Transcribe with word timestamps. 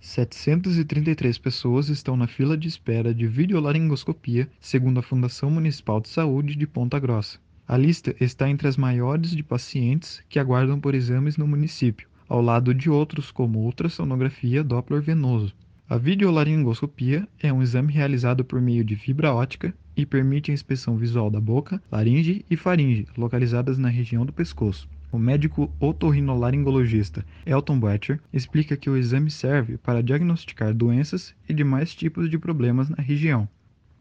733 0.00 1.38
pessoas 1.38 1.88
estão 1.88 2.16
na 2.16 2.26
fila 2.26 2.56
de 2.56 2.68
espera 2.68 3.14
de 3.14 3.26
videolaringoscopia, 3.26 4.48
segundo 4.60 5.00
a 5.00 5.02
Fundação 5.02 5.50
Municipal 5.50 6.00
de 6.00 6.08
Saúde 6.08 6.54
de 6.54 6.66
Ponta 6.66 6.98
Grossa. 6.98 7.38
A 7.66 7.76
lista 7.76 8.14
está 8.20 8.48
entre 8.48 8.68
as 8.68 8.76
maiores 8.76 9.30
de 9.32 9.42
pacientes 9.42 10.22
que 10.28 10.38
aguardam 10.38 10.78
por 10.78 10.94
exames 10.94 11.36
no 11.36 11.46
município, 11.46 12.08
ao 12.28 12.40
lado 12.40 12.72
de 12.72 12.88
outros 12.88 13.30
como 13.30 13.60
ultrassonografia 13.60 14.62
Doppler 14.62 15.02
venoso. 15.02 15.52
A 15.88 15.96
videolaringoscopia 15.96 17.28
é 17.40 17.52
um 17.52 17.62
exame 17.62 17.92
realizado 17.92 18.44
por 18.44 18.60
meio 18.60 18.84
de 18.84 18.96
fibra 18.96 19.32
ótica 19.32 19.74
e 19.96 20.04
permite 20.04 20.50
a 20.50 20.54
inspeção 20.54 20.96
visual 20.96 21.30
da 21.30 21.40
boca, 21.40 21.80
laringe 21.90 22.44
e 22.50 22.56
faringe, 22.56 23.06
localizadas 23.16 23.78
na 23.78 23.88
região 23.88 24.26
do 24.26 24.32
pescoço. 24.32 24.88
O 25.12 25.18
médico 25.18 25.70
otorrinolaringologista 25.80 27.24
Elton 27.46 27.78
Bletcher 27.78 28.20
explica 28.32 28.76
que 28.76 28.90
o 28.90 28.96
exame 28.96 29.30
serve 29.30 29.78
para 29.78 30.02
diagnosticar 30.02 30.74
doenças 30.74 31.34
e 31.48 31.54
demais 31.54 31.94
tipos 31.94 32.28
de 32.28 32.38
problemas 32.38 32.88
na 32.88 33.02
região. 33.02 33.48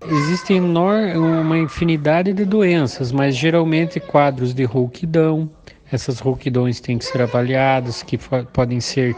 Existem 0.07 0.59
uma 0.61 1.57
infinidade 1.57 2.33
de 2.33 2.45
doenças, 2.45 3.11
mas 3.11 3.35
geralmente 3.35 3.99
quadros 3.99 4.53
de 4.53 4.63
rouquidão. 4.63 5.49
Essas 5.91 6.20
rouquidões 6.20 6.80
têm 6.80 6.97
que 6.97 7.05
ser 7.05 7.22
avaliadas, 7.22 8.03
que 8.03 8.17
podem 8.52 8.80
ser 8.80 9.16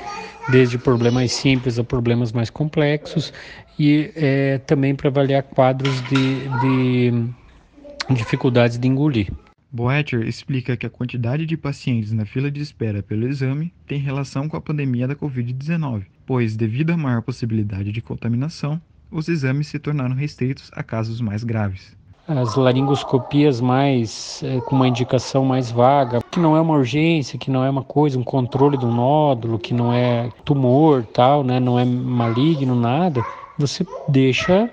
desde 0.49 0.77
problemas 0.77 1.31
simples 1.31 1.79
a 1.79 1.83
problemas 1.83 2.31
mais 2.31 2.49
complexos, 2.49 3.33
e 3.79 4.11
é, 4.15 4.59
também 4.59 4.95
para 4.95 5.09
avaliar 5.09 5.43
quadros 5.43 6.01
de, 6.03 6.47
de 6.61 8.13
dificuldades 8.13 8.77
de 8.77 8.87
engolir. 8.87 9.29
Boetcher 9.71 10.25
explica 10.25 10.77
que 10.77 10.85
a 10.85 10.89
quantidade 10.89 11.45
de 11.45 11.57
pacientes 11.57 12.13
na 12.13 12.25
fila 12.25 12.49
de 12.49 12.61
espera 12.61 13.03
pelo 13.03 13.27
exame 13.27 13.73
tem 13.85 13.99
relação 13.99 14.47
com 14.47 14.55
a 14.55 14.61
pandemia 14.61 15.07
da 15.07 15.15
Covid-19, 15.15 16.05
pois, 16.25 16.55
devido 16.55 16.91
à 16.91 16.97
maior 16.97 17.21
possibilidade 17.21 17.91
de 17.91 18.01
contaminação, 18.01 18.81
os 19.11 19.27
exames 19.27 19.67
se 19.67 19.77
tornaram 19.77 20.15
restritos 20.15 20.71
a 20.73 20.81
casos 20.83 21.19
mais 21.19 21.43
graves. 21.43 21.95
As 22.27 22.55
laringoscopias 22.55 23.61
mais 23.61 24.41
é, 24.43 24.59
com 24.61 24.75
uma 24.75 24.87
indicação 24.87 25.45
mais 25.45 25.71
vaga, 25.71 26.21
que 26.29 26.39
não 26.39 26.57
é 26.57 26.61
uma 26.61 26.73
urgência, 26.73 27.39
que 27.39 27.49
não 27.49 27.63
é 27.63 27.69
uma 27.69 27.83
coisa, 27.83 28.19
um 28.19 28.23
controle 28.23 28.77
do 28.77 28.87
nódulo, 28.87 29.57
que 29.57 29.73
não 29.73 29.93
é 29.93 30.29
tumor, 30.43 31.05
tal, 31.05 31.43
né, 31.43 31.59
não 31.59 31.79
é 31.79 31.85
maligno 31.85 32.75
nada, 32.75 33.23
você 33.57 33.85
deixa 34.07 34.69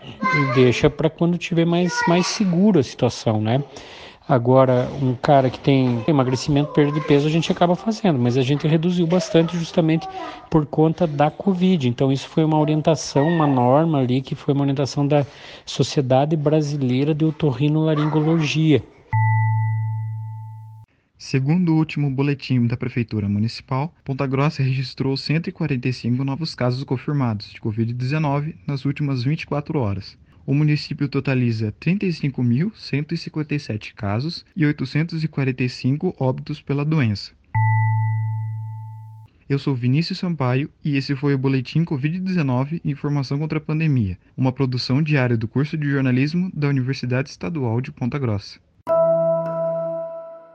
deixa 0.55 0.91
para 0.91 1.09
quando 1.09 1.39
tiver 1.39 1.65
mais 1.65 1.95
mais 2.07 2.27
seguro 2.27 2.79
a 2.79 2.83
situação, 2.83 3.41
né? 3.41 3.63
Agora, 4.27 4.89
um 5.03 5.15
cara 5.15 5.51
que 5.51 5.61
tem 5.61 6.03
emagrecimento, 6.09 6.73
perda 6.73 6.99
de 6.99 7.07
peso, 7.07 7.27
a 7.27 7.31
gente 7.31 7.53
acaba 7.53 7.77
fazendo, 7.77 8.19
mas 8.19 8.39
a 8.39 8.43
gente 8.43 8.67
reduziu 8.67 9.07
bastante 9.07 9.55
justamente 9.59 10.09
por 10.51 10.65
conta 10.65 11.07
da 11.07 11.31
Covid. 11.31 11.87
Então, 11.87 12.11
isso 12.11 12.27
foi 12.31 12.43
uma 12.43 12.59
orientação, 12.59 13.29
uma 13.29 13.47
norma 13.47 13.99
ali, 13.99 14.23
que 14.23 14.35
foi 14.35 14.55
uma 14.55 14.63
orientação 14.63 15.07
da 15.07 15.27
Sociedade 15.67 16.37
Brasileira 16.37 17.15
de 17.15 17.23
Otorrinolaringologia. 17.23 18.83
Segundo 21.19 21.75
o 21.75 21.77
último 21.77 22.11
boletim 22.11 22.67
da 22.67 22.79
Prefeitura 22.79 23.29
Municipal, 23.29 23.93
Ponta 24.03 24.27
Grossa 24.27 24.63
registrou 24.63 25.19
145 25.19 26.25
novos 26.25 26.55
casos 26.55 26.83
confirmados 26.83 27.51
de 27.51 27.61
Covid-19 27.61 28.55
nas 28.67 28.87
últimas 28.87 29.23
24 29.23 29.79
horas 29.79 30.17
o 30.47 30.55
município 30.55 31.09
totaliza 31.09 31.75
35.157 31.81 33.95
casos 33.95 34.45
e 34.55 34.67
845 34.67 36.15
óbitos 36.19 36.61
pela 36.61 36.85
doença. 36.85 37.33
Eu 39.49 39.59
sou 39.59 39.75
Vinícius 39.75 40.19
Sampaio 40.19 40.71
e 40.83 40.97
esse 40.97 41.15
foi 41.15 41.35
o 41.35 41.39
Boletim 41.39 41.85
Covid-19 41.85 42.81
Informação 42.85 43.39
contra 43.39 43.59
a 43.59 43.61
Pandemia, 43.61 44.19
uma 44.37 44.53
produção 44.53 45.03
diária 45.03 45.37
do 45.37 45.47
curso 45.47 45.77
de 45.77 45.91
jornalismo 45.91 46.51
da 46.55 46.69
Universidade 46.69 47.29
Estadual 47.29 47.81
de 47.81 47.93
Ponta 47.93 48.19
Grossa. 48.19 48.59